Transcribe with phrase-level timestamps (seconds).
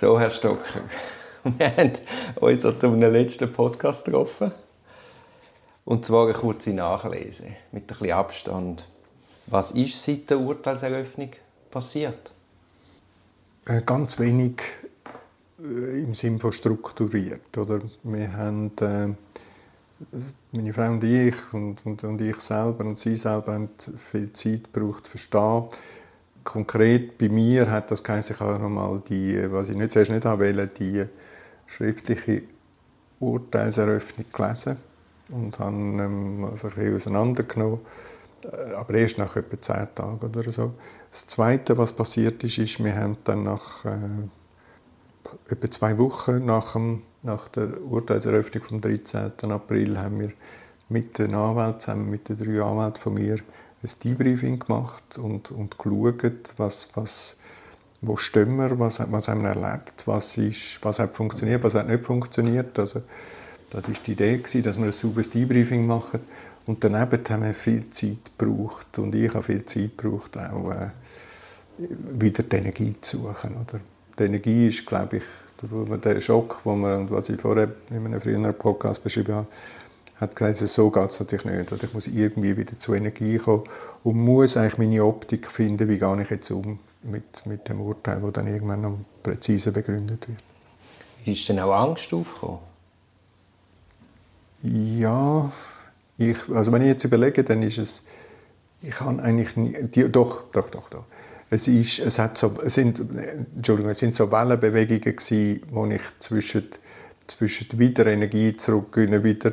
[0.00, 0.82] So, Herr Stocker,
[1.42, 1.90] wir haben
[2.36, 4.52] uns zu einem letzten Podcast getroffen.
[5.84, 8.86] Und zwar eine kurze Nachlese mit ein bisschen Abstand.
[9.48, 11.30] Was ist seit der Urteilseröffnung
[11.68, 12.32] passiert?
[13.66, 14.60] Äh, ganz wenig
[15.58, 17.58] äh, im Sinne von strukturiert.
[17.58, 17.80] Oder?
[18.04, 19.08] Wir haben, äh,
[20.52, 23.70] meine Frau und ich und, und, und, ich selber und sie selber haben
[24.12, 25.64] viel Zeit gebraucht zu verstehen.
[26.48, 30.66] Konkret bei mir hat das ich habe nochmal die, was ich nicht zuerst nicht wollte,
[30.68, 31.04] die
[31.66, 32.44] schriftliche
[33.20, 34.78] Urteilseröffnung gelesen
[35.28, 37.80] und habe ähm, also ein bisschen auseinandergenommen.
[38.44, 40.72] Äh, aber erst nach etwa zehn Tagen oder so.
[41.10, 43.98] Das Zweite, was passiert ist, ist, wir haben dann nach äh,
[45.50, 49.32] etwa zwei Wochen nach, dem, nach der Urteilseröffnung vom 13.
[49.50, 50.32] April haben wir
[50.88, 53.36] mit den Anwälten, zusammen mit den drei Anwälten von mir,
[53.82, 57.38] ein Debriefing gemacht und, und geschaut, was, was,
[58.00, 61.86] wo stehen wir, was, was haben wir erlebt, was, ist, was hat funktioniert, was hat
[61.86, 62.78] nicht funktioniert.
[62.78, 63.02] Also,
[63.70, 66.20] das war die Idee, dass wir ein sauberes Debriefing machen.
[66.66, 70.90] Und daneben haben wir viel Zeit gebraucht und ich habe viel Zeit gebraucht, auch äh,
[71.78, 73.54] wieder die Energie zu suchen.
[73.56, 73.80] Oder?
[74.18, 75.22] Die Energie ist, glaube ich,
[76.04, 79.46] der Schock, wo man, was ich vorher in einem früheren Podcast beschrieben habe,
[80.20, 81.72] hat gesagt, so geht es natürlich nicht.
[81.72, 83.64] Oder ich muss irgendwie wieder zur Energie kommen
[84.02, 88.20] und muss eigentlich meine Optik finden, wie gehe ich jetzt um mit, mit dem Urteil,
[88.20, 90.38] das dann irgendwann noch präzise begründet wird.
[91.24, 92.58] Ist denn auch Angst aufgekommen?
[94.62, 95.52] Ja,
[96.16, 98.04] ich, also wenn ich jetzt überlege, dann ist es,
[98.82, 101.04] ich habe eigentlich nie, die, doch, doch, doch, doch.
[101.50, 103.00] Es, ist, es, hat so, es, sind,
[103.56, 106.68] Entschuldigung, es sind so Wellenbewegungen gewesen, wo ich zwischen,
[107.26, 109.52] zwischen wieder Energie zurückgewinnen, wieder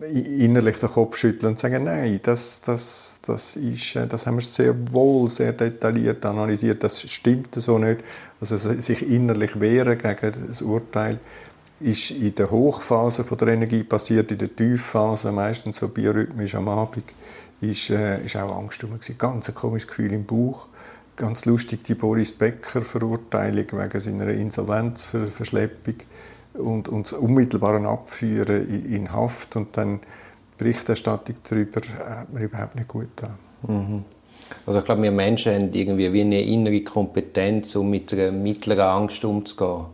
[0.00, 4.42] innerlich den Kopf schütteln und sagen, nein, das, das, das, ist, äh, das haben wir
[4.42, 8.00] sehr wohl, sehr detailliert analysiert, das stimmt so nicht.
[8.40, 11.18] Also sich innerlich wehren gegen das Urteil
[11.80, 16.68] ist in der Hochphase von der Energie passiert, in der Tiefphase, meistens so biorhythmisch am
[16.68, 17.04] Abend,
[17.60, 18.98] ist, äh, ist auch Angst rum.
[19.18, 20.68] Ganz ein komisches Gefühl im Bauch.
[21.16, 26.04] Ganz lustig die Boris Becker Verurteilung wegen seiner Insolvenzverschleppung und,
[26.58, 30.00] und das unmittelbare Abführen in, in, Haft und dann
[30.58, 33.36] Berichterstattung darüber hat mir überhaupt nicht gut getan.
[33.66, 34.04] Mhm.
[34.64, 38.86] Also ich glaube, wir Menschen haben irgendwie wie eine innere Kompetenz, um mit einer mittleren
[38.86, 39.86] Angst umzugehen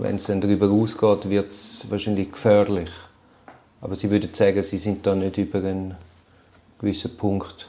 [0.00, 2.90] wenn es dann darüber ausgeht, wird es wahrscheinlich gefährlich.
[3.80, 5.96] Aber Sie würden sagen, Sie sind da nicht über einen
[6.78, 7.68] gewissen Punkt.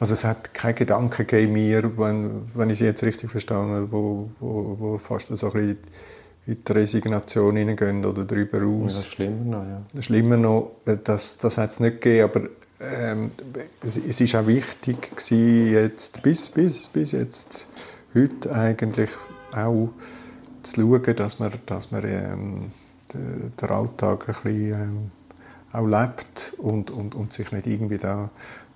[0.00, 3.92] Also es hat keinen Gedanken gegeben mir, wenn, wenn ich Sie jetzt richtig verstanden habe,
[3.92, 5.78] wo, wo, wo fast so ein bisschen
[6.46, 8.64] in die Resignation hineingehen oder darüber aus.
[8.64, 10.02] Ja, das ist schlimmer noch, ja.
[10.02, 12.48] Schlimmer noch, äh, das, das hat es nicht gegeben, aber
[12.80, 13.30] ähm,
[13.84, 17.68] es, es ist auch wichtig gewesen, jetzt, bis, bis, bis jetzt,
[18.14, 19.10] heute eigentlich
[19.52, 19.90] auch
[20.62, 22.70] zu schauen, dass man, dass man ähm,
[23.14, 25.10] den Alltag ein bisschen ähm,
[25.72, 28.30] auch lebt und, und, und sich nicht irgendwie da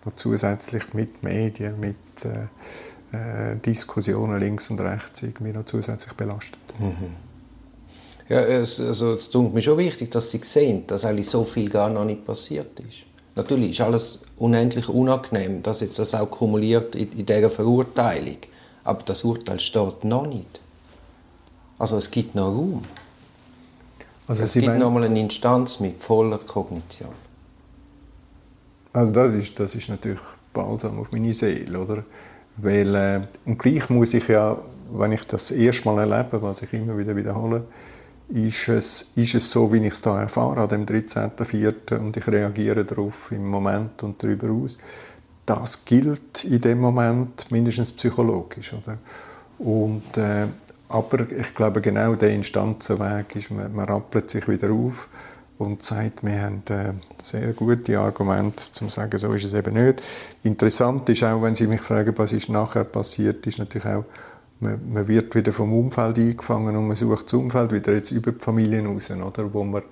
[0.05, 6.61] noch zusätzlich mit Medien, mit äh, äh, Diskussionen links und rechts irgendwie noch zusätzlich belastet.
[6.79, 7.26] Mhm.
[8.29, 11.71] Ja, es, also, es tut mir schon wichtig, dass Sie sehen, dass eigentlich so viel
[11.71, 13.07] gar noch nicht passiert ist.
[13.37, 18.39] Natürlich ist alles unendlich unangenehm, dass jetzt das auch kumuliert in, in dieser Verurteilung.
[18.85, 20.61] Aber das Urteil steht noch nicht.
[21.79, 22.85] Also es gibt noch Raum.
[24.27, 27.11] Also es Sie gibt noch mal eine Instanz mit voller Kognition.
[28.93, 30.21] Also das ist, das ist natürlich
[30.53, 32.05] balsam auf meine Seele, oder?
[32.57, 34.57] Weil, äh, und gleich muss ich ja,
[34.91, 37.65] wenn ich das erste Mal erlebe, was ich immer wieder wiederhole,
[38.29, 41.99] ist es, ist es so, wie ich es da erfahre, an dem 13.04.
[41.99, 44.79] und ich reagiere darauf im Moment und darüber aus.
[45.45, 48.99] Das gilt in dem Moment mindestens psychologisch, oder?
[49.59, 50.49] Und äh,
[50.89, 55.09] aber ich glaube, genau der Instanzenweg ist, man, man rappelt sich wieder auf
[55.59, 56.93] und sagt, wir haben äh,
[57.23, 60.03] sehr gute Argumente, um zu sagen, so ist es eben nicht.
[60.43, 64.05] Interessant ist auch, wenn Sie mich fragen, was ist nachher passiert, ist natürlich auch,
[64.61, 68.33] man, man wird wieder vom Umfeld eingefangen und man sucht das Umfeld wieder jetzt über
[68.33, 69.53] die Familien raus, oder?
[69.53, 69.83] Wo, man,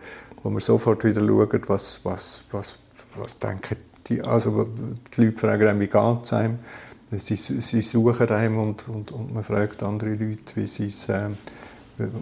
[0.43, 2.79] wo man sofort wieder schaut, was, was, was,
[3.17, 3.77] was denken
[4.09, 4.69] die, also
[5.17, 6.59] die Leute fragen wie geht es einem?
[7.17, 10.65] Sie, sie suchen einem und, und, und man fragt andere Leute, wie
[11.13, 11.31] äh,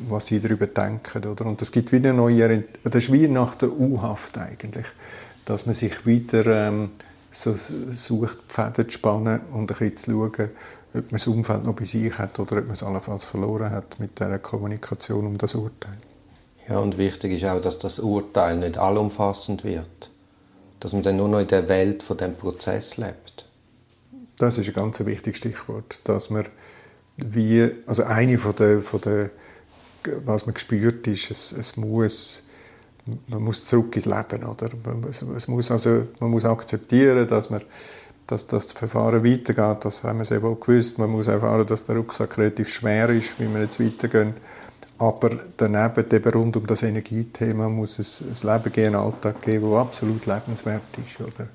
[0.09, 1.25] was sie darüber denken.
[1.27, 1.47] Oder?
[1.47, 4.87] Und das gibt wieder neue, das ist wie nach der U-Haft eigentlich,
[5.47, 6.91] dass man sich wieder ähm,
[7.31, 7.57] so
[7.91, 10.51] sucht, die Fäden zu spannen und ein bisschen zu schauen,
[10.95, 13.99] ob man das Umfeld noch bei sich hat oder ob man es allenfalls verloren hat
[13.99, 15.97] mit der Kommunikation um das Urteil.
[16.69, 20.11] Ja, und wichtig ist auch, dass das Urteil nicht allumfassend wird.
[20.81, 23.47] Dass man dann nur noch in der Welt von dem Prozess lebt.
[24.39, 26.47] Das ist ein ganz wichtiges Stichwort, dass man
[27.17, 29.31] wie, also eine von der, von der
[30.25, 32.45] was man spürt, ist, es, es muss,
[33.29, 34.71] man muss zurück ins Leben, oder?
[35.09, 37.63] Es, es muss also, man muss akzeptieren, dass man
[38.33, 40.99] dass das Verfahren weitergeht, das haben wir sehr wohl gewusst.
[40.99, 44.33] Man muss erfahren, dass der Rucksack relativ schwer ist, wie wir jetzt weitergehen.
[44.97, 49.69] Aber daneben, eben rund um das Energiethema, muss es ein Leben geben, einen Alltag geben,
[49.69, 51.21] der absolut lebenswert ist.
[51.21, 51.49] Oder?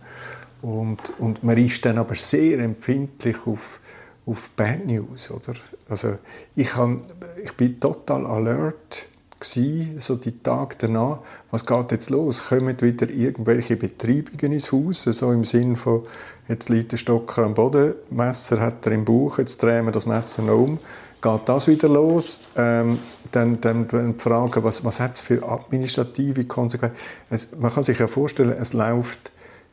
[0.62, 3.80] Und, und man ist dann aber sehr empfindlich auf,
[4.28, 5.32] auf Bad News.
[5.32, 5.58] Oder?
[5.90, 6.20] Also
[6.56, 7.02] ich, kann,
[7.44, 9.08] ich bin total alert
[9.40, 11.20] gewesen, so die Tage danach,
[11.52, 12.48] was geht jetzt los?
[12.48, 15.04] Kommen wieder irgendwelche Betreibungen ins Haus?
[15.04, 16.04] So im Sinn von,
[16.48, 20.06] jetzt liegt der Stocker am Boden, Messer hat er im Bauch, jetzt drehen wir das
[20.06, 20.80] Messer noch um.
[21.20, 22.42] Geht das wieder los?
[22.56, 23.00] Ähm,
[23.32, 26.98] dann, dann, dann die Frage, was, was hat es für administrative Konsequenzen?
[27.30, 29.32] Es, man kann sich ja vorstellen, es läuft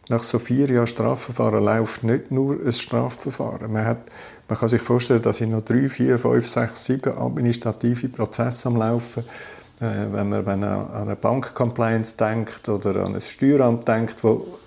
[0.09, 3.73] nach so vier Jahren Strafverfahren läuft nicht nur ein Strafverfahren.
[3.73, 4.03] Man, hat,
[4.49, 8.77] man kann sich vorstellen, dass in noch drei, vier, fünf, sechs, sieben administrative Prozesse am
[8.77, 14.23] Laufen äh, wenn man, wenn man an eine Bankcompliance denkt oder an ein Steueramt denkt,
[14.23, 14.59] wo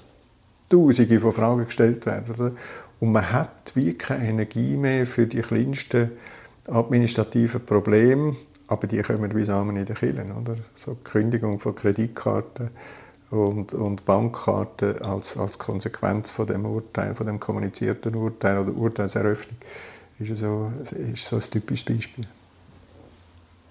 [0.70, 2.58] Tausende von Fragen gestellt werden.
[3.00, 6.12] Und man hat wie keine Energie mehr für die kleinsten
[6.68, 8.36] administrativen Probleme,
[8.68, 10.32] aber die kommen wie Samen in den Killen.
[10.32, 10.58] Oder?
[10.74, 12.70] So die Kündigung von Kreditkarten
[13.32, 19.58] und, und Bankkarten als, als Konsequenz von dem Urteil, von dem kommunizierten Urteil oder Urteilseröffnung,
[20.20, 22.26] ist so, ist so ein typisches Beispiel.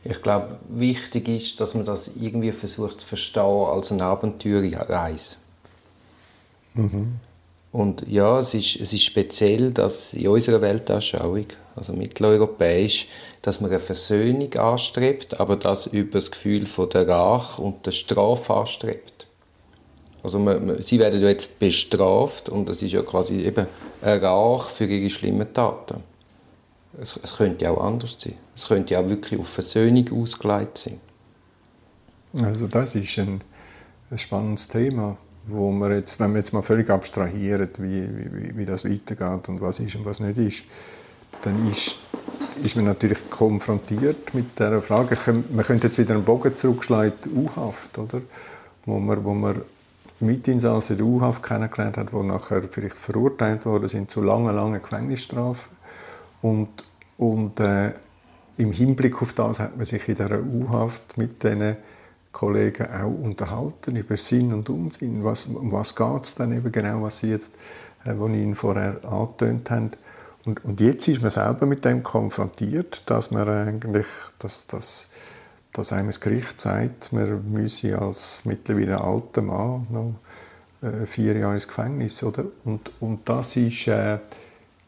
[0.08, 5.37] Ich glaube, wichtig ist, dass man das irgendwie versucht zu verstehen als eine Abenteuerreise.
[6.75, 7.17] Mhm.
[7.73, 13.08] Und ja, es ist, es ist speziell, dass in unserer Weltanschauung, also mitteleuropäisch,
[13.43, 17.93] dass man eine Versöhnung anstrebt, aber das über das Gefühl von der Rache und der
[17.93, 19.26] Strafe anstrebt.
[20.23, 23.67] Also man, man, sie werden jetzt bestraft und das ist ja quasi eben
[24.00, 26.03] eine Rache für ihre schlimmen Taten.
[26.98, 28.34] Es, es könnte auch anders sein.
[28.54, 31.00] Es könnte auch wirklich auf Versöhnung ausgelegt sein.
[32.43, 33.40] Also das ist ein,
[34.10, 35.16] ein spannendes Thema
[35.46, 39.60] wo wir jetzt, wenn wir jetzt mal völlig abstrahieren, wie, wie, wie das weitergeht und
[39.60, 40.64] was ist und was nicht ist,
[41.43, 41.96] dann ist,
[42.62, 45.16] ist man natürlich konfrontiert mit der Frage,
[45.50, 48.22] man könnte jetzt wieder einen Bogen zurückschlagen U-Haft, oder?
[48.84, 49.62] Wo man, wo man
[50.19, 55.75] Mitinsassen der U-Haft kennengelernt hat, die nachher vielleicht verurteilt worden sind zu langen, langen Gefängnisstrafen.
[56.46, 56.69] Und,
[57.19, 57.93] und äh,
[58.56, 61.76] im Hinblick auf das hat man sich in dieser U-Haft mit diesen
[62.31, 65.25] Kollegen auch unterhalten über Sinn und Unsinn.
[65.25, 67.56] Was, um was geht es dann eben genau, was Sie jetzt,
[68.04, 69.90] äh, was Ihnen vorher angetönt haben.
[70.44, 74.06] Und, und jetzt ist man selber mit dem konfrontiert, dass man eigentlich,
[74.38, 75.08] dass, dass,
[75.72, 80.14] dass einem das Gericht sagt, man müsse als mittlerweile alter Mann noch
[80.88, 82.44] äh, vier Jahre ins Gefängnis, oder?
[82.64, 84.19] Und, und das ist äh,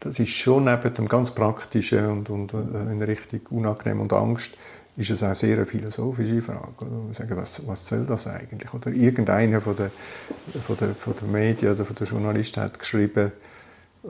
[0.01, 4.53] das ist schon neben dem ganz praktischen und, und äh, in Richtung unangenehm und Angst
[4.97, 6.75] ist es auch sehr eine philosophische Frage.
[6.81, 7.15] Oder?
[7.15, 8.73] Sagen, was, was soll das eigentlich?
[8.75, 9.91] Oder irgendeiner von der,
[10.67, 13.33] von der, von der Medien oder von der Journalisten hat geschrieben,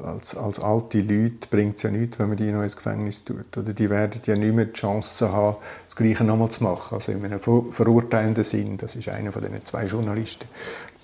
[0.02, 3.56] als, als alte Leute bringt es ja nichts, wenn man die noch ins Gefängnis tut.
[3.56, 5.56] Oder die werden ja nicht mehr die Chance haben,
[5.86, 6.94] das Gleiche nochmal zu machen.
[6.94, 8.76] Also in einem verurteilenden Sinn.
[8.76, 10.46] Das ist einer von den zwei Journalisten,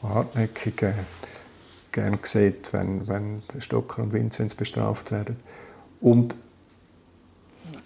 [0.03, 0.83] der hartnäckig
[1.94, 5.37] gerne sieht, wenn, wenn Stocker und Vinzenz bestraft werden.
[6.00, 6.37] Und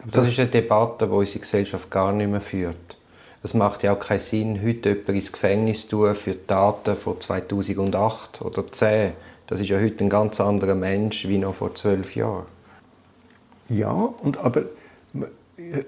[0.05, 2.97] das, das ist eine Debatte, die unsere Gesellschaft gar nicht mehr führt.
[3.43, 7.21] Es macht ja auch keinen Sinn, heute jemanden ins Gefängnis zu tun für Daten von
[7.21, 9.13] 2008 oder 2010.
[9.47, 12.47] Das ist ja heute ein ganz anderer Mensch wie noch vor zwölf Jahren.
[13.69, 14.65] Ja, und aber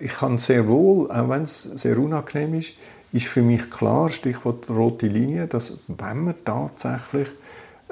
[0.01, 2.75] ich kann sehr wohl, auch wenn es sehr unangenehm ist,
[3.13, 7.29] ist für mich klar, Stichwort rote Linie, dass wenn man tatsächlich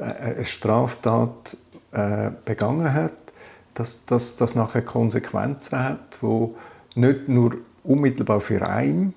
[0.01, 1.57] eine Straftat
[1.93, 3.13] äh, begangen hat,
[3.75, 6.49] dass das nachher Konsequenzen hat, die
[6.95, 9.15] nicht nur unmittelbar für einen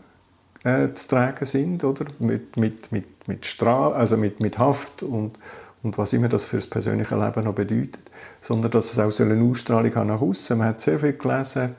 [0.63, 2.05] äh, zu tragen sind, oder?
[2.19, 5.37] Mit, mit, mit, mit, Stra also mit, mit Haft und,
[5.83, 8.03] und was immer das für das persönliche Leben noch bedeutet,
[8.39, 10.57] sondern dass es auch so eine Ausstrahlung hat nach außen.
[10.57, 11.75] Man hat sehr viel gelesen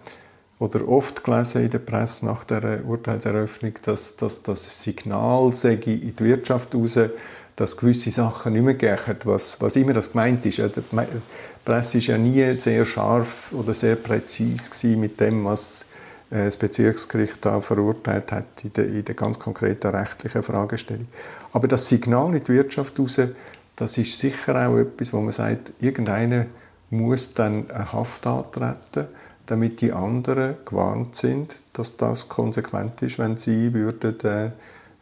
[0.59, 6.15] oder oft gelesen in der Presse nach der Urteilseröffnung, dass, dass das Signal sei in
[6.15, 6.99] die Wirtschaft raus,
[7.57, 10.59] dass gewisse Sachen nicht mehr gehen, was, was immer das gemeint ist.
[10.59, 10.81] Die
[11.65, 15.85] Presse war ja nie sehr scharf oder sehr präzise mit dem, was
[16.31, 21.07] äh, das Bezirksgericht da verurteilt hat in der, in der ganz konkreten rechtlichen Fragestellung.
[21.53, 23.21] Aber das Signal in die Wirtschaft raus,
[23.77, 26.47] das ist sicher auch etwas, wo man sagt, irgendeiner
[26.91, 29.09] muss dann eine Haft antreten,
[29.47, 34.51] damit die anderen gewarnt sind, dass das konsequent ist, wenn sie würden, äh,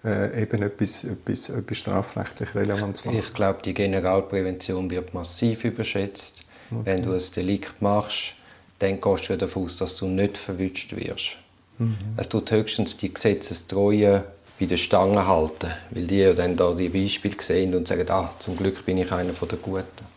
[0.05, 3.19] äh, eben etwas, etwas, etwas strafrechtlich Relevanz machen.
[3.19, 6.41] Ich glaube, die Generalprävention wird massiv überschätzt.
[6.71, 6.83] Okay.
[6.85, 8.35] Wenn du ein Delikt machst,
[8.79, 11.37] dann gehst du davon aus, dass du nicht verwünscht wirst.
[11.79, 11.97] Mhm.
[12.17, 14.25] Es tut höchstens die Gesetzestreue
[14.59, 18.31] bei den Stangen halten, weil die ja dann da die Beispiele sehen und sagen, ah,
[18.39, 20.11] zum Glück bin ich einer der Guten.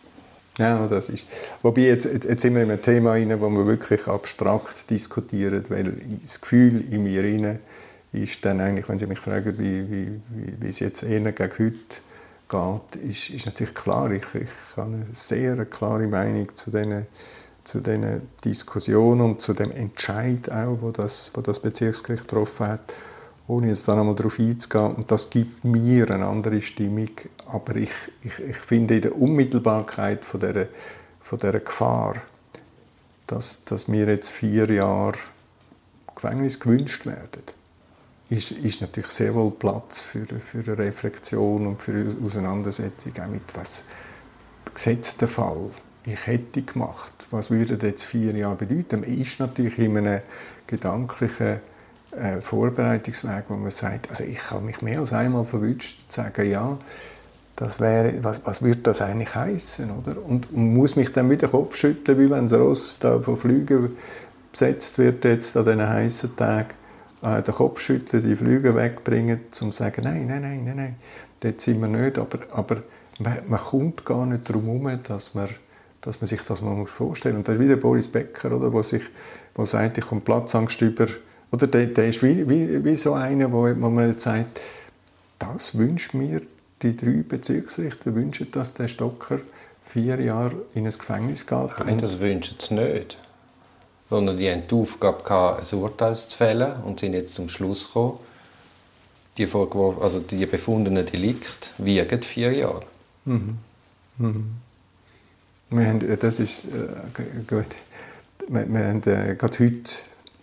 [0.58, 1.26] Ja, das ist.
[1.62, 5.94] Wobei jetzt, jetzt sind wir in einem Thema rein, wo wir wirklich abstrakt diskutieren, weil
[6.22, 7.58] das Gefühl in mir rein
[8.22, 10.20] ist dann eigentlich, wenn Sie mich fragen, wie, wie,
[10.60, 11.72] wie, es jetzt eher gegen heute
[12.48, 14.10] geht, ist, ist natürlich klar.
[14.10, 17.06] Ich, ich habe eine sehr klare Meinung zu diesen,
[17.64, 22.94] zu diesen Diskussionen und zu dem Entscheid auch, wo das, wo das Bezirksgericht getroffen hat
[23.46, 24.94] ohne jetzt da nochmal darauf einzugehen.
[24.94, 27.10] Und das gibt mir eine andere Stimmung.
[27.46, 27.90] Aber ich,
[28.22, 30.66] ich, ich finde in der Unmittelbarkeit von dieser,
[31.20, 32.16] von dieser Gefahr,
[33.26, 35.18] dass, dass mir jetzt vier Jahre
[36.14, 37.42] Gefängnis gewünscht werden,
[38.30, 43.28] ist, ist natürlich sehr wohl Platz für, für eine Reflexion und für eine Auseinandersetzung auch
[43.28, 43.84] mit was
[44.72, 45.70] gesetzter Fall
[46.06, 47.26] ich hätte gemacht.
[47.30, 49.00] Was würde jetzt vier Jahre bedeuten?
[49.00, 50.20] Man ist natürlich in einem
[50.66, 51.60] gedanklichen
[52.10, 56.50] äh, Vorbereitungsweg, wo man sagt, also ich habe mich mehr als einmal verwünscht, zu sagen,
[56.50, 56.78] ja,
[57.56, 60.20] das wäre, was, was würde das eigentlich heißen, oder?
[60.22, 63.96] Und, und, muss mich dann wieder Kopf schütteln, wie wenn das Ross da von Flügen
[64.50, 66.74] besetzt wird jetzt an diesen heißen Tagen,
[67.24, 70.96] äh, den Kopf schütteln, die Flüge wegbringen, um zu sagen, nein, nein, nein, nein, nein,
[71.40, 72.82] dort sind wir nicht, aber, aber
[73.18, 75.48] man, man kommt gar nicht darum herum, dass man,
[76.00, 77.40] dass man sich das mal vorstellen muss.
[77.40, 79.02] Und da ist wieder Boris Becker, oder, wo, sich,
[79.54, 81.06] wo sagt, ich komme Platzangst über
[81.50, 84.60] oder der, der ist wie, wie, wie so einer, wo, wo man jetzt sagt,
[85.38, 86.42] das wünscht mir
[86.82, 89.38] die drei Bezirksrichter, wünschen, dass der Stocker
[89.84, 91.78] vier Jahre in ein Gefängnis geht.
[91.78, 93.18] Nein, das wünschen sie nicht.
[94.10, 98.18] Sondern die haben die Aufgabe, ein Urteil zu fällen und sind jetzt zum Schluss gekommen,
[99.38, 99.48] die,
[100.00, 102.82] also die befundenen Delikte wiegen vier Jahre.
[103.24, 103.58] Mhm.
[104.18, 104.46] Mhm.
[105.70, 107.66] Wir haben, das ist äh, gut.
[108.48, 109.92] Wir, wir haben äh, gerade heute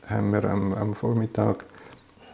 [0.08, 1.64] haben wir am, am Vormittag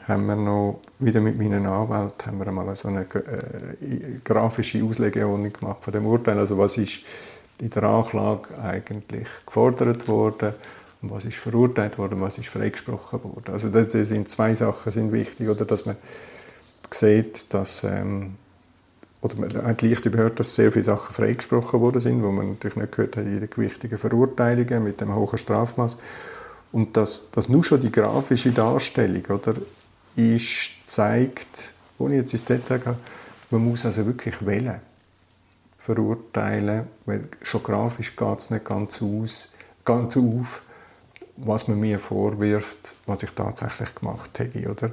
[0.08, 5.54] haben wir noch wieder mit meinen Anwalt haben wir mal so eine äh, grafische Auslegeordnung
[5.54, 6.40] gemacht von dem Urteil.
[6.40, 7.02] Also was ist
[7.60, 10.54] in der Anklage eigentlich gefordert worden
[11.02, 13.54] und was ist verurteilt worden, was ist freigesprochen worden.
[13.54, 15.96] Also das, das sind zwei Sachen sind wichtig, oder dass man
[16.92, 18.36] sieht, dass ähm,
[19.22, 22.78] oder man hat leicht überhört, dass sehr viele Sachen freigesprochen worden sind, wo man natürlich
[22.78, 25.98] nicht gehört hat den gewichtigen Verurteilungen mit dem hohen Strafmaß.
[26.72, 29.56] Und das, das nur schon die grafische Darstellung oder,
[30.16, 32.98] ist, zeigt, ohne jetzt ins Detail gehe,
[33.50, 34.82] man muss also wirklich wählen,
[35.80, 39.54] verurteilen, weil schon grafisch geht es nicht ganz, aus,
[39.86, 40.62] ganz auf,
[41.38, 44.70] was man mir vorwirft, was ich tatsächlich gemacht habe.
[44.70, 44.92] Oder?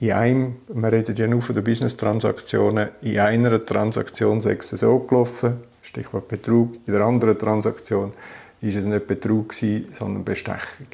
[0.00, 4.98] In einem, wir reden ja nur von den Business-Transaktionen, in einer Transaktion sei es so
[4.98, 8.12] gelaufen, Stichwort Betrug, in der anderen Transaktion
[8.60, 10.86] ist es nicht Betrug, sondern Bestechung.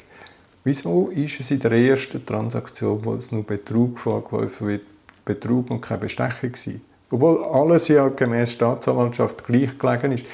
[0.63, 4.81] Wieso ist es in der ersten Transaktion, wo es nur Betrug vorgeworfen wird,
[5.25, 6.81] Betrug und keine Bestechung gewesen?
[7.11, 10.25] Obwohl alles ja gemäß Staatsanwaltschaft gleich gelegen ist.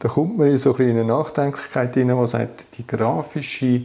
[0.00, 3.84] Da kommt man in so eine Nachdenklichkeit hinein, die sagt, die grafische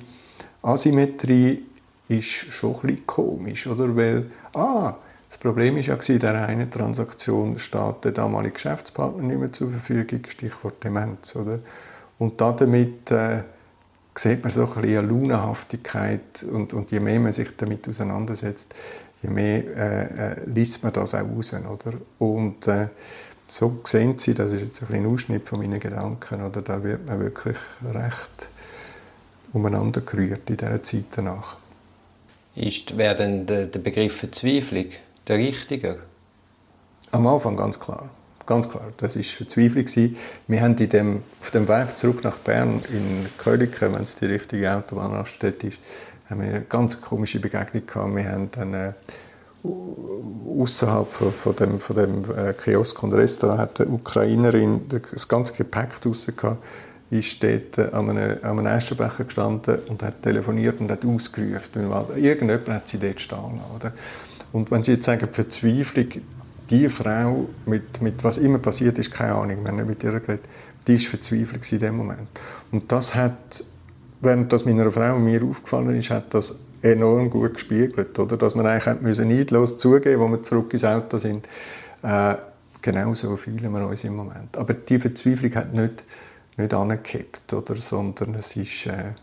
[0.61, 1.65] Asymmetrie
[2.07, 3.93] ist schon ein bisschen komisch, oder?
[3.93, 4.95] Weil, ah,
[5.27, 9.69] das Problem ist ja, in dieser einen Transaktion steht der damalige Geschäftspartner nicht mehr zur
[9.71, 11.59] Verfügung, Stichwort Demenz, oder?
[12.17, 13.43] Und damit äh,
[14.15, 18.73] sieht man so ein bisschen eine Launenhaftigkeit und, und je mehr man sich damit auseinandersetzt,
[19.21, 21.53] je mehr äh, äh, liest man das auch raus.
[21.53, 21.97] Oder?
[22.19, 22.87] Und äh,
[23.47, 26.61] so sehen Sie, das ist jetzt ein, ein Ausschnitt von meinen Gedanken, oder?
[26.61, 28.49] da wird man wirklich recht
[29.53, 31.55] umeinander gerührt in dieser Zeit danach.
[32.55, 34.87] Ist, wäre denn der, der Begriff Verzweiflung
[35.27, 35.99] der richtige?
[37.11, 38.09] Am Anfang ganz klar.
[38.45, 40.15] Ganz klar, das war Verzweiflung.
[40.47, 44.25] Wir haben in dem, auf dem Weg zurück nach Bern, in Köliken, wenn es die
[44.25, 45.79] richtige Autobahnraststätte ist,
[46.29, 48.15] haben wir eine ganz komische Begegnung gehabt.
[48.15, 48.93] Wir haben dann äh,
[50.59, 55.53] außerhalb von, von, dem, von dem äh, Kiosk und Restaurant hat eine Ukrainerin das ganze
[55.53, 56.63] Gepäck draussen gehabt,
[57.09, 61.91] ist dort äh, an einem, an einem Eschenbecher gestanden und hat telefoniert und hat ausgerufen.
[62.15, 63.61] Irgendjemand hat sie dort stehen lassen.
[63.75, 63.93] Oder?
[64.51, 66.07] Und wenn Sie jetzt sagen, Verzweiflung,
[66.69, 70.19] die Frau, mit, mit was immer passiert ist, keine Ahnung, wir haben nicht mit ihr
[70.19, 70.45] geredet,
[70.87, 72.29] die war verzweifelt in dem Moment.
[72.71, 73.63] Und das hat,
[74.21, 78.37] während das meiner Frau und mir aufgefallen ist, hat das enorm gut gespiegelt, oder?
[78.37, 81.47] Dass man eigentlich müssen neidlos zugeben, wo wir zurück ins Auto sind.
[82.03, 82.35] Äh,
[82.81, 84.57] genau so fühlen wir uns im Moment.
[84.57, 86.03] Aber die Verzweiflung hat nicht,
[86.57, 87.75] nicht angekippt, oder?
[87.75, 89.13] Sondern es ist, äh,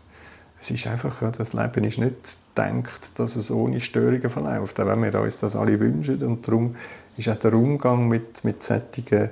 [0.59, 4.87] es ist einfach, ja, das Leben ist nicht gedacht, dass es ohne Störungen verläuft, auch
[4.87, 6.21] wenn wir uns das alle wünschen.
[6.23, 6.75] Und darum
[7.17, 9.29] ist auch der Umgang mit, mit solchen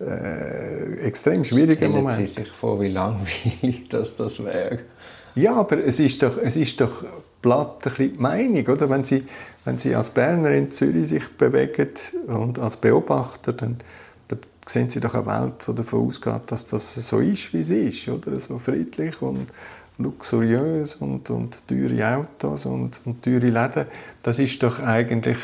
[0.00, 2.28] äh, extrem schwieriger Moment.
[2.28, 4.78] Sie sich vor, wie langweilig das, das wäre.
[5.34, 7.04] Ja, aber es ist doch, es ist doch
[7.40, 8.90] platt ein bisschen die Meinung, oder?
[8.90, 9.24] Wenn Sie,
[9.64, 11.88] wenn Sie als Berner in Zürich sich bewegen
[12.26, 13.78] und als Beobachter, dann,
[14.28, 17.70] dann sehen Sie doch eine Welt, die davon ausgeht, dass das so ist, wie es
[17.70, 18.34] ist, oder?
[18.36, 19.46] So friedlich und
[19.98, 23.86] luxuriös und, und teure Autos und, und teure Läden.
[24.22, 25.36] Das ist doch eigentlich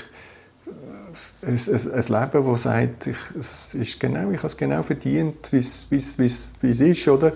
[1.42, 5.52] ein, ein, ein Leben, das sagt, ich, es ist genau, ich habe es genau verdient,
[5.52, 7.32] wie es, ist, oder?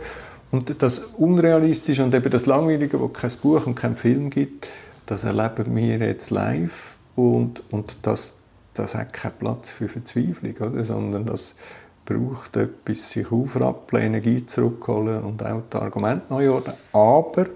[0.51, 4.67] Und das Unrealistische und eben das Langweilige, wo kein Buch und kein Film gibt,
[5.07, 8.35] das erleben wir jetzt live und, und das,
[8.75, 10.85] das hat keinen Platz für Verzweiflung, oder?
[10.85, 11.57] sondern das
[12.05, 17.47] braucht etwas, sich aufrappeln, Energie zurückholen und auch die Argumente neu ordnen, aber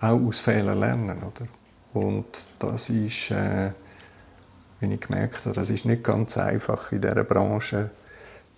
[0.00, 1.18] auch aus Fehlern lernen.
[1.18, 1.48] Oder?
[2.00, 2.26] Und
[2.58, 3.72] das ist, äh,
[4.80, 7.90] wie ich gemerkt habe, das ist nicht ganz einfach in dieser Branche,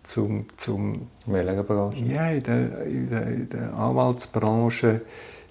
[0.02, 2.02] zum, zum Welcher Branche?
[2.04, 5.02] ja, in der, in der, in der Anwaltsbranche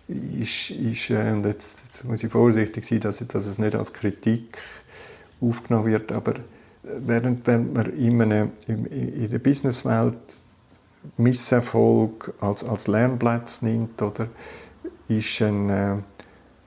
[0.08, 3.94] ist, ist äh, und jetzt, jetzt, muss ich vorsichtig sein, dass, dass, es nicht als
[3.94, 4.58] Kritik
[5.40, 6.34] aufgenommen wird, aber
[6.84, 10.18] während wenn man in, einem, in, in der Businesswelt
[11.18, 14.28] Misserfolg als, als Lernplatz nimmt, oder
[15.08, 16.04] ist ein,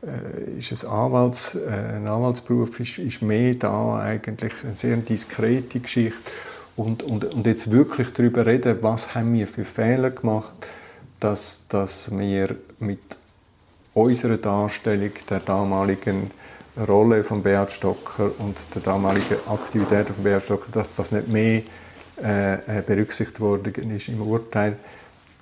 [0.03, 5.81] äh, ist ein, Anwalts, äh, ein Anwaltsberuf ist, ist mehr da eigentlich eine sehr diskrete
[5.81, 6.19] Geschichte
[6.77, 10.53] und, und, und jetzt wirklich darüber reden, was haben wir für Fehler gemacht,
[11.21, 13.01] dass, dass wir mit
[13.95, 16.31] unserer Darstellung der damaligen
[16.89, 21.63] Rolle von Beat Stocker und der damaligen Aktivität von Beat Stocker, dass das nicht mehr
[22.17, 24.79] äh, berücksichtigt worden ist im Urteil.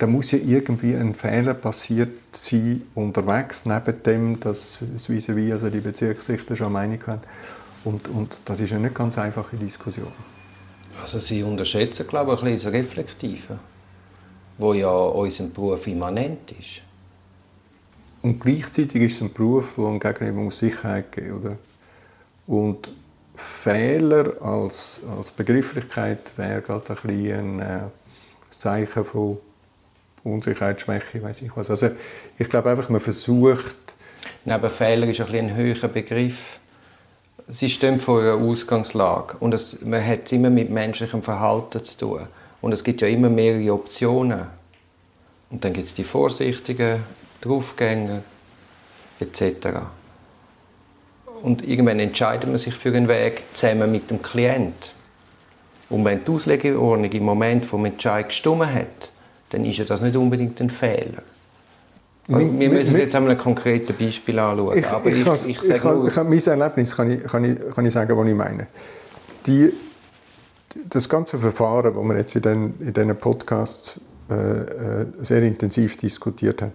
[0.00, 5.68] Da muss ja irgendwie ein Fehler passiert sein unterwegs, neben dem, dass vis à also
[5.68, 7.20] die Bezirksrichter schon Meinung haben.
[7.84, 10.10] Und, und das ist eine nicht ganz einfache Diskussion.
[11.02, 13.58] Also Sie unterschätzen, glaube ich, ein bisschen das Reflektive,
[14.56, 16.80] wo ja unserem Beruf immanent ist.
[18.22, 21.56] Und gleichzeitig ist es ein Beruf, der gegenüber Sicherheit geben oder?
[22.46, 22.90] Und
[23.34, 27.82] Fehler als, als Begrifflichkeit wäre gerade ein, bisschen ein, äh,
[28.48, 29.38] Zeichen von
[30.24, 31.70] Unsicherheit, Schwäche, weiß ich was.
[31.70, 31.90] Also
[32.38, 33.76] ich glaube einfach, man versucht...
[34.44, 36.58] Neben Fehler ist ein, ein höherer Begriff.
[37.48, 41.98] Sie stehen vor einer Ausgangslage und es, man hat es immer mit menschlichem Verhalten zu
[41.98, 42.26] tun.
[42.60, 44.46] Und es gibt ja immer mehrere Optionen.
[45.50, 47.02] Und dann gibt es die Vorsichtigen,
[47.40, 48.22] Draufgänger
[49.18, 49.68] etc.
[51.42, 54.92] Und irgendwann entscheidet man sich für einen Weg zusammen mit dem Klient.
[55.88, 59.10] Und wenn die Auslegeordnung im Moment vom Entscheid gestimmt hat,
[59.50, 61.22] dann ist ja das nicht unbedingt ein Fehler.
[62.28, 64.78] Also wir müssen jetzt einmal ein konkretes Beispiel anschauen.
[64.78, 67.84] Ich, aber ich, ich, ich, ich, kann, kann, mein Erlebnis kann ich, kann, ich, kann
[67.84, 68.68] ich sagen, was ich meine.
[69.46, 69.72] Die,
[70.88, 75.96] das ganze Verfahren, das wir jetzt in diesen in den Podcasts äh, äh, sehr intensiv
[75.96, 76.72] diskutiert haben,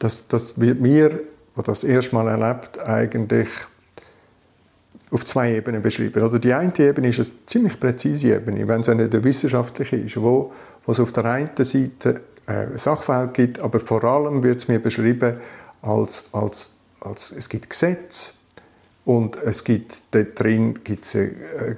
[0.00, 1.10] das, das wird mir,
[1.56, 3.48] die das erste Mal erlebt, eigentlich
[5.12, 6.22] auf zwei Ebenen beschrieben.
[6.22, 10.52] Oder die eine Ebene ist eine ziemlich präzise Ebene, wenn es eine wissenschaftliche ist, wo,
[10.86, 14.78] wo es auf der einen Seite äh, Sachverhalt gibt, aber vor allem wird es mir
[14.78, 15.36] beschrieben
[15.82, 18.32] als, als, als es gibt Gesetze
[19.04, 21.32] und es gibt dort drin gibt's eine,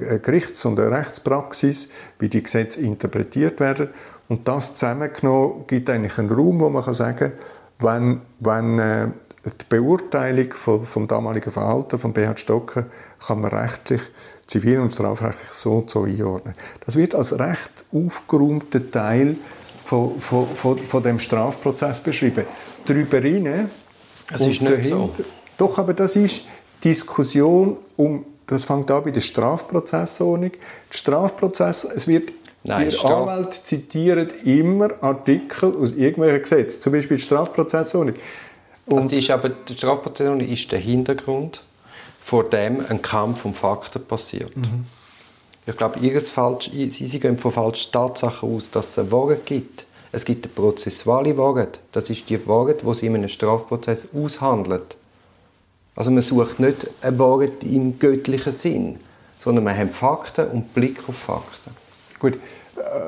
[0.08, 3.88] eine Gerichts- und eine Rechtspraxis, wie die Gesetze interpretiert werden
[4.28, 7.32] und das zusammengenommen gibt eigentlich einen Raum, wo man kann sagen
[7.80, 9.08] wenn, wenn äh,
[9.50, 12.87] die Beurteilung vom, vom damaligen Verhalten von Beat Stocker
[13.26, 14.00] kann man rechtlich,
[14.46, 16.54] zivil- und strafrechtlich so und so einordnen.
[16.85, 19.37] Das wird als recht aufgeräumter Teil
[19.85, 22.44] von, von, von, von dem Strafprozess beschrieben.
[22.87, 23.70] Darüber hinein
[24.33, 25.24] es ist nicht dahinter, so.
[25.59, 26.42] Doch, aber das ist
[26.83, 30.52] Diskussion um, das fängt an bei der Strafprozessordnung.
[30.52, 32.33] Der Strafprozess, es wird
[32.66, 38.16] Nein, Ihr Anwalt zitiert immer Artikel aus irgendwelchen Gesetzen, zum Beispiel die Strafprozessordnung.
[38.86, 41.62] Also die, ist aber, die Strafprozessordnung ist der Hintergrund,
[42.20, 44.56] vor dem ein Kampf um Fakten passiert.
[44.56, 44.86] Mhm.
[45.66, 49.86] Ich glaube, falsch, Sie, Sie gehen von falschen Tatsachen aus, dass es eine Wahrheit gibt.
[50.12, 51.80] Es gibt eine prozessuale Wahrheit.
[51.92, 54.96] Das ist die Wahrheit, die Sie in einem Strafprozess aushandelt.
[55.96, 59.00] Also man sucht nicht eine Wahrheit im göttlichen Sinn,
[59.38, 61.70] sondern man hat Fakten und Blick auf Fakten.
[62.18, 62.38] Gut,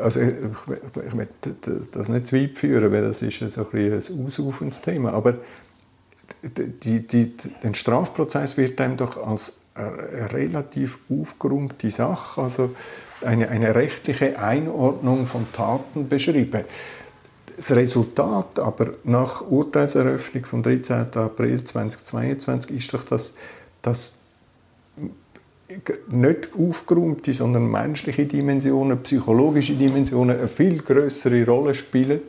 [0.02, 1.56] also ich, ich, ich möchte
[1.92, 5.34] das nicht zu weit führen, weil das ist so ein, ein ausaufendes Thema, aber
[6.42, 12.74] die, die, der Strafprozess wird dann doch als eine relativ aufgeräumte Sache, also
[13.22, 16.64] eine, eine rechtliche Einordnung von Taten beschrieben.
[17.56, 21.06] Das Resultat aber nach Urteilseröffnung vom 13.
[21.14, 23.34] April 2022 ist doch, dass,
[23.82, 24.20] dass
[26.08, 32.20] nicht aufgeräumte, sondern menschliche Dimensionen, psychologische Dimensionen eine viel größere Rolle spielen,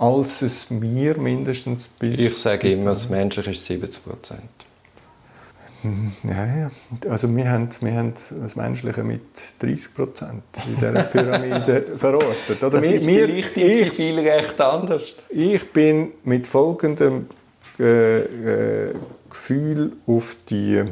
[0.00, 2.18] als es mir mindestens bis...
[2.18, 4.40] Ich sage bis immer, das Menschliche ist 70 Prozent.
[6.24, 6.70] Ja, ja.
[7.08, 9.22] Also wir haben, wir haben das Menschliche mit
[9.58, 12.62] 30 Prozent in dieser Pyramide verortet.
[12.62, 15.16] Oder das wir, ist wir, vielleicht in ich, Zivilrecht anders.
[15.28, 17.26] Ich bin mit folgendem
[17.78, 18.94] äh, äh,
[19.28, 20.82] Gefühl auf die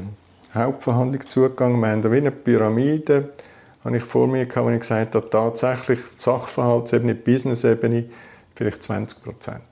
[0.54, 1.80] Hauptverhandlung zugegangen.
[1.80, 3.30] Wir haben wie eine Pyramide,
[3.84, 8.04] habe ich vor mir gehabt, wenn ich gesagt habe, tatsächlich Sachverhaltsebene, Business-Ebene,
[8.58, 9.62] vielleicht 20 Prozent.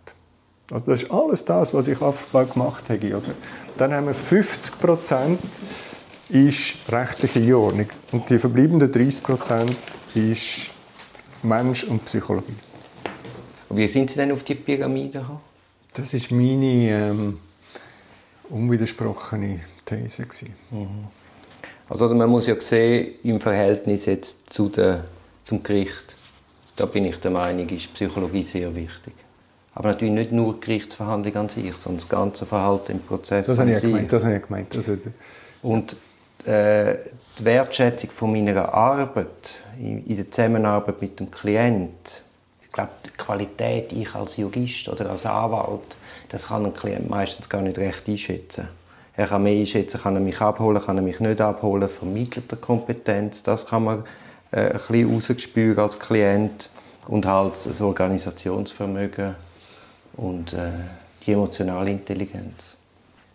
[0.70, 3.16] Also das ist alles das, was ich gemacht habe.
[3.16, 3.34] Oder?
[3.76, 5.40] Dann haben wir 50 Prozent
[6.28, 9.76] ist rechtliche Ordnung und die verbliebenen 30 Prozent
[10.14, 10.72] ist
[11.42, 12.54] Mensch und Psychologie.
[13.68, 15.40] Und wie sind Sie denn auf die Pyramide gekommen?
[15.94, 17.38] Das ist meine ähm,
[18.48, 20.26] unwidersprochene These.
[20.70, 21.06] Mhm.
[21.88, 25.04] Also man muss ja sehen, im Verhältnis jetzt zu der,
[25.44, 26.15] zum Gericht,
[26.76, 29.14] da bin ich der Meinung, ist Psychologie sehr wichtig.
[29.74, 33.58] Aber natürlich nicht nur die Gerichtsverhandlung an sich, sondern das ganze Verhalten im Prozess das
[33.58, 33.82] an sich.
[33.82, 34.74] Gemeint, das habe ich gemeint.
[34.74, 34.96] Also,
[35.62, 35.96] Und
[36.44, 36.96] äh,
[37.38, 42.22] die Wertschätzung von meiner Arbeit, in, der Zusammenarbeit mit dem Klient,
[42.62, 45.96] ich glaube, die Qualität, ich als Jurist oder als Anwalt,
[46.30, 48.68] das kann ein Klient meistens gar nicht recht einschätzen.
[49.14, 52.58] Er kann mehr einschätzen, kann er mich abholen, kann er mich nicht abholen, vermittelt er
[52.58, 54.04] Kompetenz, das kann man
[54.58, 56.70] ein bisschen rausspüren als Klient
[57.06, 59.34] und halt das Organisationsvermögen
[60.16, 60.70] und äh,
[61.24, 62.76] die emotionale Intelligenz.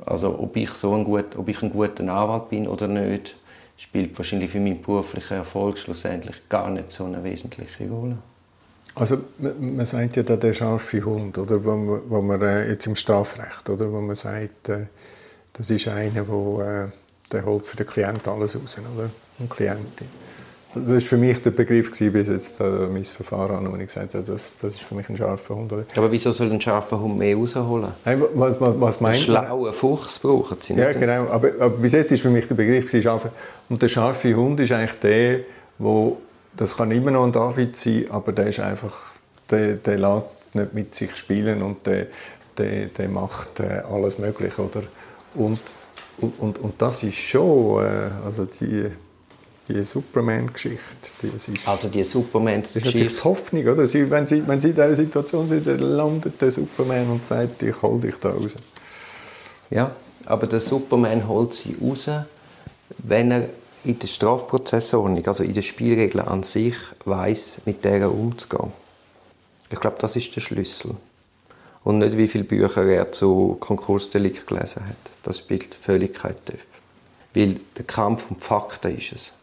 [0.06, 3.36] Also ob ich, so ein, gut, ob ich ein guter Anwalt bin oder nicht,
[3.78, 8.18] spielt wahrscheinlich für meinen beruflichen Erfolg schlussendlich gar nicht so eine wesentliche Rolle.
[8.94, 12.88] Also man sagt ja da der scharfe Hund, oder, wo man, wo man äh, jetzt
[12.88, 14.88] im Strafrecht, oder, wo man sagt, äh,
[15.54, 16.88] das ist einer, wo, äh,
[17.32, 19.10] der holt für den Klienten alles raus, oder?
[19.40, 20.08] Eine Klientin.
[20.74, 24.24] Das war für mich der Begriff, bis jetzt äh, mein Verfahren wo ich gesagt habe,
[24.26, 25.74] das, das ist für mich ein scharfer Hund.
[25.74, 25.86] Oder?
[25.96, 27.92] Aber wieso soll ein scharfer Hund mehr rausholen?
[28.06, 30.84] Hey, was, was, was meint Einen schlauen Fuchs brauchen sie nicht.
[30.84, 31.28] Ja, genau.
[31.30, 33.32] Aber, aber, bis jetzt ist für mich der Begriff scharfer.
[33.68, 35.40] Und der scharfe Hund ist eigentlich der,
[35.78, 36.18] wo
[36.56, 38.98] das kann immer noch ein David sein, aber der ist einfach,
[39.50, 42.08] der, der lässt nicht mit sich spielen und der,
[42.58, 44.84] der, der macht äh, alles Mögliche, oder?
[45.36, 45.62] Und,
[46.20, 48.90] und, und, und das ist schon, äh, also die
[49.68, 51.10] die Superman-Geschichte.
[51.66, 52.80] Also die Superman-Geschichte.
[52.80, 53.88] Das ist natürlich die Hoffnung, oder?
[53.88, 57.62] Sie, wenn, Sie, wenn Sie in dieser Situation sind, dann landet der Superman und sagt,
[57.64, 58.56] ich hole dich da raus.
[59.70, 59.96] Ja,
[60.26, 62.10] aber der Superman holt sie raus,
[62.98, 63.50] wenn er
[63.84, 68.72] in der Strafprozessordnung, also in den Spielregeln an sich, weiß, mit der umzugehen.
[69.70, 70.96] Ich glaube, das ist der Schlüssel.
[71.84, 74.98] Und nicht, wie viele Bücher er zu Konkursdelikt gelesen hat.
[75.24, 76.36] Das spielt völlig keine.
[77.34, 79.34] Weil der Kampf um die Fakten ist es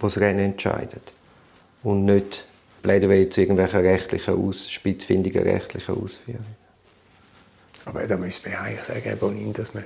[0.00, 1.12] was Rennen entscheidet.
[1.82, 2.44] Und nicht
[2.82, 6.64] leider zu irgendwelchen rechtlichen Aus spitzfindigen rechtlichen Ausführungen.
[7.86, 9.84] Aber da müssen wir eigentlich sagen, Bonin, dass wir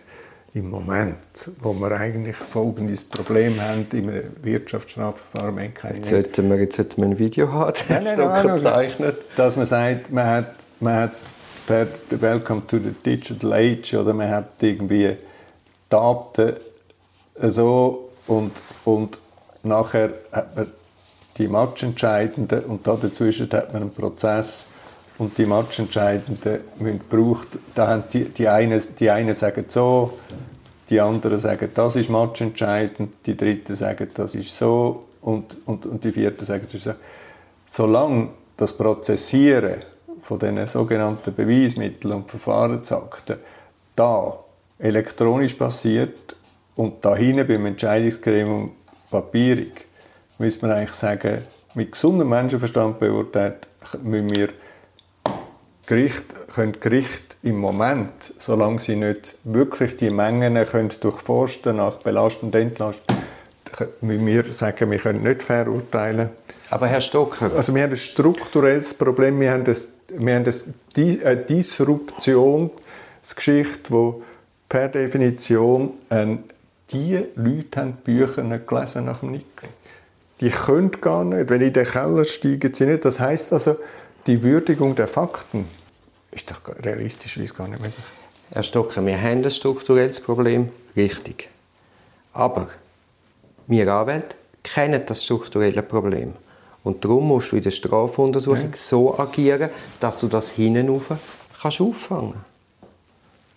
[0.54, 4.10] im Moment, wo wir eigentlich folgendes Problem haben im
[4.42, 5.58] Wirtschaftsstrafverfahren,
[5.94, 9.16] jetzt sollten wir jetzt sollten wir ein Video haben, das nein, nein, nein, gezeichnet.
[9.36, 11.12] Dass man sagt, man hat, man hat
[11.66, 15.16] per Welcome to the Digital Age oder man hat irgendwie
[15.88, 16.54] Daten
[17.34, 19.18] so und, und
[19.62, 20.72] Nachher hat man
[21.36, 24.66] die Matchentscheidenden und da dazwischen hat man einen Prozess
[25.18, 27.58] und die Matchentscheidenden müssen gebraucht.
[27.74, 30.18] Da haben die, die, einen, die einen sagen so,
[30.90, 36.02] die anderen sagen, das ist matchentscheidend, die dritten sagen, das ist so und, und, und
[36.04, 36.94] die vierten sagen, das ist so.
[37.66, 39.82] Solange das Prozessieren
[40.22, 43.36] von diesen sogenannten Beweismitteln und Verfahrensakten
[43.94, 44.38] da
[44.78, 46.36] elektronisch passiert
[46.76, 48.72] und da hinten beim Entscheidungsgremium
[49.10, 49.86] papierig,
[50.38, 51.42] müsste man eigentlich sagen,
[51.74, 53.68] mit gesundem Menschenverstand beurteilt,
[54.02, 54.48] müssen wir
[55.86, 62.48] Gericht, können Gericht im Moment, solange sie nicht wirklich die Mengen können durchforsten nach Belastung
[62.48, 63.16] und Entlastung,
[64.00, 66.30] müssen wir sagen, wir können nicht verurteilen.
[66.70, 67.50] Aber Herr Stocker...
[67.54, 70.66] Also wir haben ein strukturelles Problem, wir haben, das, wir haben das,
[70.96, 74.12] eine Disruptionsgeschichte, die
[74.68, 76.44] per Definition ein
[76.90, 79.68] die Leute haben die Bücher nicht gelesen nach dem Nickel.
[80.40, 83.04] Die können gar nicht, wenn in den Keller steigen sie nicht.
[83.04, 83.76] Das heißt also,
[84.26, 85.66] die Würdigung der Fakten
[86.30, 88.04] ist doch realistisch wie gar nicht möglich.
[88.50, 91.48] Herr Stocker, wir haben ein strukturelles Problem, richtig.
[92.32, 92.68] Aber
[93.66, 96.34] wir Anwälte kennen das strukturelle Problem.
[96.84, 98.76] Und darum musst du in der Strafuntersuchung ja.
[98.76, 99.70] so agieren,
[100.00, 101.02] dass du das hinten
[101.60, 102.34] kannst auffangen.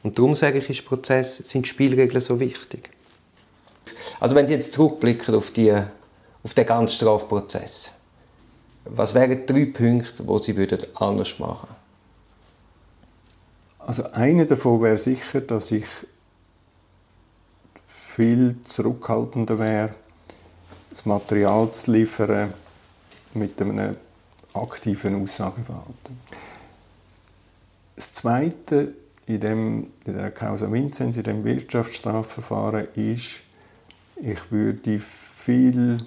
[0.03, 2.89] Und darum sage ich, ist Prozess, sind Spielregeln so wichtig.
[4.19, 5.73] Also wenn Sie jetzt zurückblicken auf, die,
[6.43, 7.91] auf den ganzen Strafprozess,
[8.85, 11.67] was wären drei Punkte, wo Sie würden anders machen
[13.79, 15.85] Also einer davon wäre sicher, dass ich
[17.87, 19.91] viel zurückhaltender wäre,
[20.89, 22.53] das Material zu liefern
[23.33, 23.95] mit einem
[24.53, 26.17] aktiven Aussageverhalten.
[27.95, 28.93] Das Zweite
[29.25, 33.43] in, dem, in der Causa Vinzenz, in dem Wirtschaftsstrafverfahren, ist,
[34.21, 35.97] ich würde viel,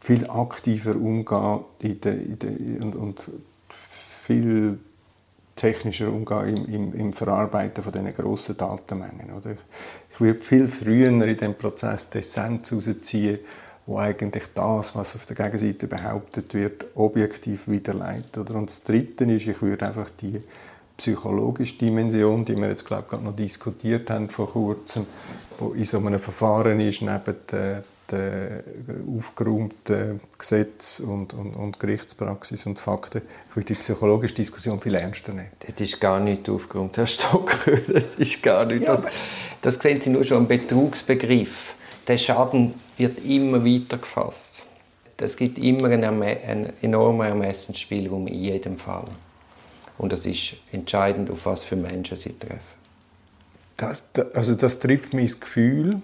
[0.00, 2.50] viel aktiver umgehen in der, in der,
[2.82, 3.24] und, und
[4.22, 4.78] viel
[5.54, 9.32] technischer umgehen im, im, im Verarbeiten von diesen grossen Datenmengen.
[9.32, 9.52] Oder?
[9.52, 9.60] Ich,
[10.10, 13.38] ich würde viel früher in dem Prozess die Essenz herausziehen,
[13.86, 18.36] wo eigentlich das, was auf der Gegenseite behauptet wird, objektiv widerlegt.
[18.36, 18.56] Oder?
[18.56, 20.42] Und das Dritte ist, ich würde einfach die
[20.96, 25.06] psychologische Dimension, die wir jetzt glaube ich, gerade noch diskutiert haben vor kurzem,
[25.58, 32.66] wo in so einem Verfahren ist, neben den, den aufgeräumten Gesetz und, und, und, Gerichtspraxis
[32.66, 35.50] und Fakten, ich würde die psychologische Diskussion viel ernster nehmen.
[35.66, 37.58] Das ist gar nicht aufgeräumt, Herr Stock.
[37.86, 38.82] Das ist gar nicht.
[38.82, 39.04] Ja, das,
[39.62, 41.74] das sehen Sie nur schon im Betrugsbegriff.
[42.06, 44.62] Der Schaden wird immer weiter gefasst.
[45.18, 49.08] Es gibt immer einen, einen enormen Ermessensspielraum in jedem Fall.
[49.98, 52.60] Und das ist entscheidend, auf was für Menschen sie treffen.
[53.76, 56.00] Das, das, also das trifft mein Gefühl,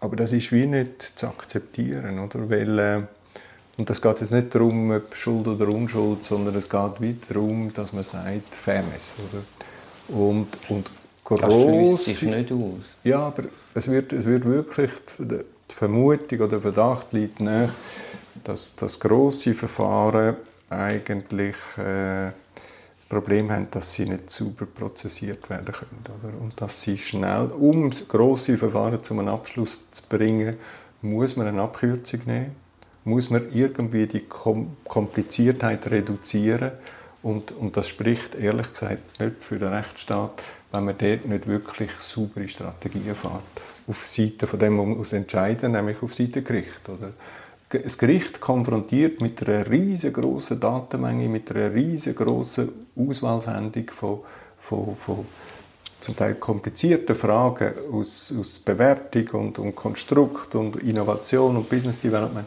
[0.00, 2.48] aber das ist wie nicht zu akzeptieren, oder?
[2.50, 3.02] Weil, äh,
[3.76, 7.72] und das geht jetzt nicht darum, ob Schuld oder Unschuld, sondern es geht wieder darum,
[7.72, 10.18] dass man sagt, Fairness, oder?
[10.18, 10.90] Und, und
[11.24, 12.82] gross, das schließt sich nicht aus.
[13.02, 17.72] Ja, aber es wird, es wird wirklich, die Vermutung oder der Verdacht liegt nach,
[18.44, 20.36] dass das grosse Verfahren
[20.68, 22.30] eigentlich äh,
[23.04, 26.04] das Problem haben, dass sie nicht sauber prozessiert werden können.
[26.22, 26.40] Oder?
[26.40, 30.56] Und dass sie schnell, um grosse Verfahren zu einem Abschluss zu bringen,
[31.02, 32.56] muss man eine Abkürzung nehmen,
[33.04, 36.72] muss man irgendwie die Kompliziertheit reduzieren
[37.22, 41.90] und, und das spricht ehrlich gesagt nicht für den Rechtsstaat, wenn man dort nicht wirklich
[41.98, 43.42] saubere Strategien fährt.
[43.86, 46.88] Auf Seite von dem, was entscheiden, nämlich auf Seite Gericht.
[46.88, 47.12] Oder?
[47.82, 54.20] Das Gericht konfrontiert mit einer riesengroßen Datenmenge, mit einer riesengroßen Auswahlsendung von,
[54.58, 55.26] von, von
[56.00, 62.46] zum Teil komplizierten Fragen aus, aus Bewertung und, und Konstrukt und Innovation und Business Development,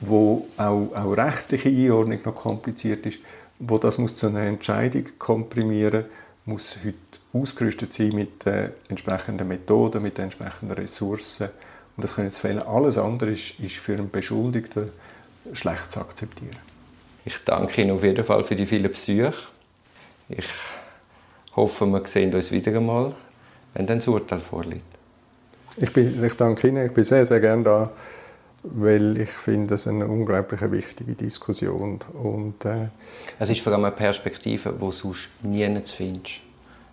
[0.00, 3.18] wo auch, auch rechtliche Einordnung noch kompliziert ist,
[3.58, 6.04] wo das muss zu einer Entscheidung komprimieren
[6.44, 6.96] muss heute
[7.32, 11.50] ausgerüstet sein mit den entsprechenden Methoden, mit den entsprechenden Ressourcen
[11.98, 12.60] und das können jetzt fehlen.
[12.60, 14.92] Alles andere ist, ist für einen Beschuldigten
[15.52, 16.56] schlecht zu akzeptieren.
[17.24, 19.34] Ich danke Ihnen auf jeden Fall für die vielen Besuche.
[20.28, 20.46] Ich
[21.56, 23.16] hoffe, wir sehen uns wieder einmal,
[23.74, 24.84] wenn dann das Urteil vorliegt.
[25.76, 26.86] Ich, bin, ich danke Ihnen.
[26.86, 27.90] Ich bin sehr, sehr gerne da,
[28.62, 31.98] weil ich finde, es eine unglaublich wichtige Diskussion.
[32.12, 32.90] Und, äh,
[33.40, 36.22] es ist vor allem eine Perspektive, die sonst nie zu finden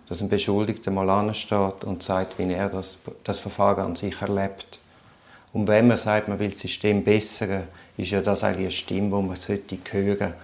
[0.08, 4.80] Dass ein Beschuldigter mal ansteht und sagt, wie er das, das Verfahren an sich erlebt
[5.56, 7.62] und wenn man sagt, man will das System bessern,
[7.96, 9.36] ist ja das eigentlich eine Stimme, die man
[9.90, 10.34] hören sollte.